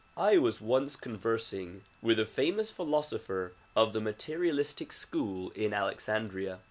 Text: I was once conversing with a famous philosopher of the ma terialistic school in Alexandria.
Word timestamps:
I 0.17 0.39
was 0.39 0.59
once 0.59 0.95
conversing 0.95 1.83
with 2.01 2.19
a 2.19 2.25
famous 2.25 2.71
philosopher 2.71 3.53
of 3.75 3.93
the 3.93 4.01
ma 4.01 4.13
terialistic 4.13 4.91
school 4.93 5.51
in 5.51 5.75
Alexandria. 5.75 6.57